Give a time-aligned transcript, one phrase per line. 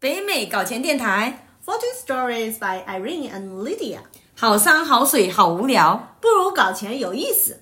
[0.00, 3.98] 北美搞钱电台，Fortune Stories by Irene and Lydia。
[4.34, 7.60] 好山好水好无聊，不如搞钱有意思。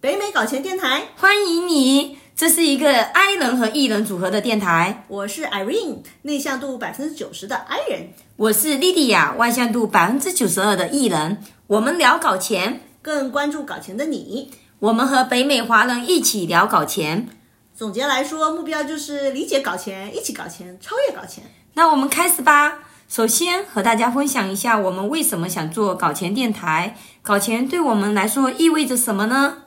[0.00, 2.18] 北美搞钱电台欢迎你。
[2.36, 5.04] 这是一个 I 人和 E 人组合的电台。
[5.08, 8.10] 我是 Irene，内向度百分之九十的 I 人。
[8.36, 11.42] 我是 Lydia，外向度百分之九十二的 E 人。
[11.66, 14.52] 我们聊搞钱，更关注搞钱的你。
[14.78, 17.28] 我们和北美华人一起聊搞钱。
[17.74, 21.42] 总结来说，目标就是理解搞钱，一起搞钱，超越搞钱。
[21.74, 22.80] 那我们开始吧。
[23.08, 26.96] 首先和大家分享一下，我们为什么想做搞钱电台？
[27.22, 29.58] 搞钱对我们来说意味着什么呢？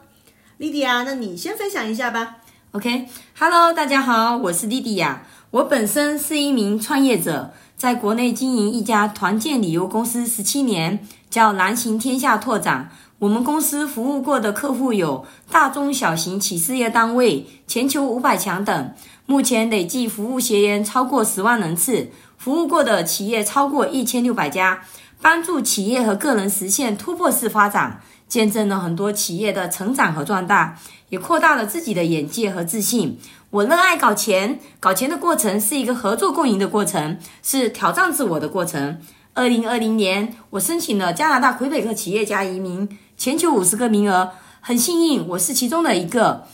[0.58, 2.38] 莉迪亚，那你先分享一下吧。
[2.72, 5.24] OK，Hello，大家好，我是莉迪亚。
[5.50, 11.00] 我本身是一名创业者，在国内经营一家团建旅游公司十七年，
[11.30, 12.92] 叫蓝行天下拓展。
[13.18, 18.94] 我们公司服务过的客户有大中小型企事业单位、全球五百强等，
[19.26, 24.82] 目前累计服务学员超过十万人次，服务过的企业超过一千六百家，
[25.22, 33.18] 帮助企业和个人实现突破式发展，见证了很多企业的成长和壮大，也扩大了自己的眼界和自信。
[33.50, 39.00] 我热爱搞钱，搞钱的过程是一个合作共赢的过程，是挑战自我的过程。
[39.34, 42.88] 二零二零年，我申请了加拿大魁北克企业家移民。
[43.18, 46.46] 全球五十个名额，很幸运，我是其中的一个。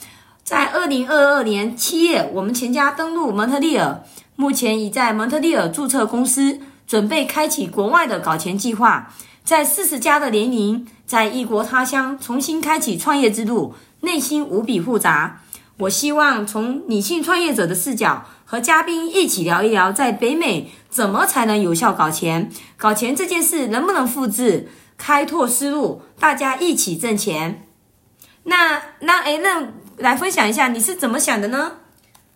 [0.44, 4.04] 在二零二二年七月，我们全家登陆蒙特利尔，
[4.36, 9.12] 目前已在蒙特利尔注册公司，准备开启国外的搞钱计划。
[9.44, 15.42] 在四十加的年龄，在异国他乡重新开启创业之路，内心无比复杂。
[15.78, 22.52] 我希望从女性创业者的视角，和嘉宾一起聊一聊，在北美怎么才能有效搞钱？
[22.78, 24.70] 搞钱这件事能不能复制？
[25.02, 27.68] 开拓思路，大家一起挣钱。
[28.44, 31.78] 那那哎，那来分享一下你是怎么想的呢？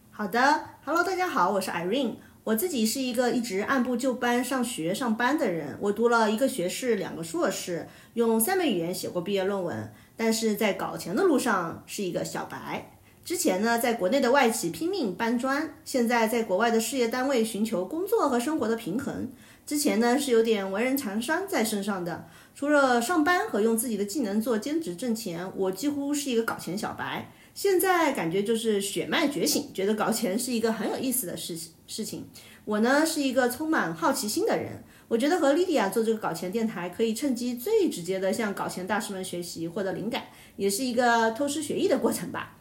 [0.09, 2.15] 好的，Hello，大家好，我是 Irene。
[2.43, 5.77] 我自己是一个一直按部就班上学上班的人。
[5.79, 9.93] 我读了一个学士，两个硕士，用三门语言写过毕业论文。
[10.17, 12.91] 但是在搞钱的路上是一个小白。
[13.23, 19.29] 之前呢，在国内的外企拼命搬砖，现在在国外的事业单位寻求工作和生活的平衡。
[19.65, 22.27] 之前呢，是有点文人常商在身上的。
[22.53, 27.31] 除了上班和用自己的技能做兼职挣钱，我几乎是一个搞钱小白。
[27.53, 32.27] 现在感觉就是血脉觉醒，觉得搞钱是一个很有意思的事事情。
[32.63, 40.25] 我呢是一个充满好奇心的人，我觉得和莉迪亚做这个搞钱电台，可以趁机最直接的向搞钱大师们学习，获得灵感，
[40.57, 42.57] 也是一个偷师学艺的过程吧。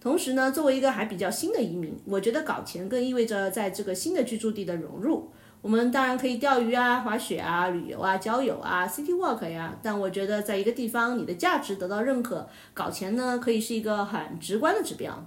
[0.00, 5.30] 同时呢，作为一个还比较新的移民，我觉得搞钱更意味着在这个新的居住地的融入。
[5.60, 9.74] 我们当然可以钓鱼啊、滑雪啊、旅游啊、交友啊、city walk 呀。
[9.82, 15.24] 但我觉得，在一个地方，你的价值得到认可，搞钱呢，可以是一个很直观的指标。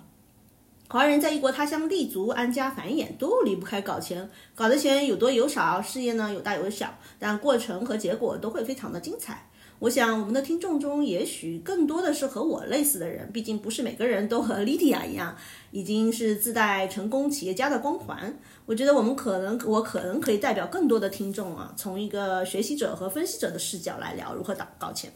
[0.91, 4.29] 华人在异国他乡立足、安家繁衍，都离不开搞钱。
[4.53, 9.47] 搞的钱有多有少，事业呢有大有小，但过程和结果都会非常的精彩。
[9.79, 15.33] 我想，我们的听众中也许更多的是和我类似的人，毕竟不是每个人都和莉迪亚一样，
[15.71, 18.37] 已经是自带成功企业家的光环。
[18.65, 25.09] 我觉得我们可能，我可能可以代表更多的听众啊，从一个学习者和分析者的视角来聊如何搞搞钱。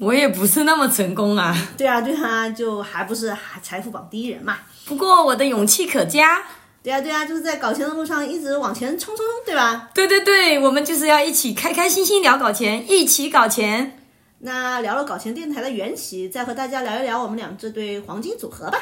[0.00, 1.54] 我也不是那么成功啊。
[1.76, 4.56] 对啊，对啊，就还不是财富榜第一人嘛。
[4.86, 6.42] 不过我的勇气可嘉。
[6.82, 9.90] 对啊，对啊，就是在搞钱的路上一直往前冲冲冲，对吧？
[9.92, 13.98] 对对对，我们就是要一起开开心心聊搞钱，一起搞钱。
[14.38, 18.78] 那聊了搞钱电台的缘起，再和大家聊一聊我们俩这对黄金组合吧。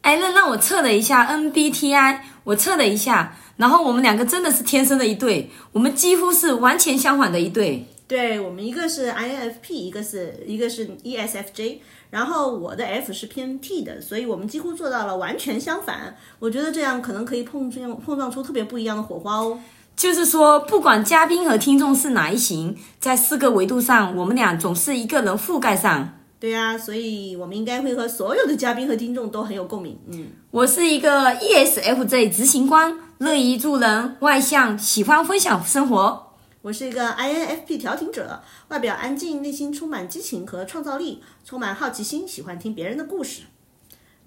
[0.00, 7.86] 哎，那让我测了一下 MBTI，我测了一下，然后我们两个真的是天生的一对，我们几乎是完全相反的一对。
[8.10, 11.78] 对我们一个是 INFP，一个是一个是 ESFJ，
[12.10, 16.16] 然后我的 F 是偏 T 的，所以我们几乎做到了完全相反。
[16.40, 19.60] 我觉得这样可能可以碰撞碰撞出特别不一样的火花哦。
[19.94, 26.18] 就是说，不管嘉宾和听众是哪一型，在四个维度上，我们俩总是一个人覆盖上。
[26.40, 29.96] 对呀，所以我们应该会和所有的嘉宾和听众都很有共鸣。
[30.08, 36.29] 嗯，我是一个 ESFJ 执行官，乐于助人，外向，喜欢分享生活。
[36.62, 43.44] 我是一个 INFP 调停者，外表安静，内心充满激情和创造力，充满好奇心，喜欢听别人的故事。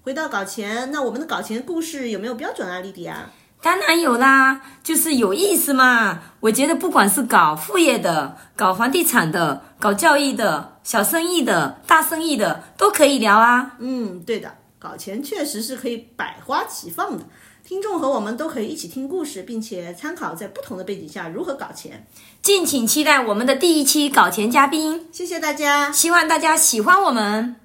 [0.02, 3.30] 回到搞钱，那我们的搞钱故事有没有标准啊，丽迪啊？
[3.62, 6.22] 当然有啦，就是有意思嘛。
[6.40, 13.76] 我觉得不管是搞副业的、搞房地产的、搞教育的、小生意的、大生意的，都可以聊啊。
[13.78, 17.24] 嗯，对的，搞钱确实是可以百花齐放的。
[17.66, 22.06] 听众和我们都可以一起听故事，并且参考在不同的背景下如何搞钱。
[22.42, 25.08] 敬请期待我们的第一期搞钱嘉宾。
[25.10, 27.63] 谢谢大家，希望大家喜欢我们。